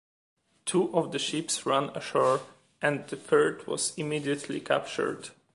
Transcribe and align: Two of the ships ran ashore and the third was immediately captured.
Two 0.65 0.91
of 0.97 1.11
the 1.11 1.19
ships 1.19 1.63
ran 1.63 1.89
ashore 1.95 2.39
and 2.81 3.07
the 3.09 3.15
third 3.15 3.67
was 3.67 3.93
immediately 3.97 4.59
captured. 4.59 5.29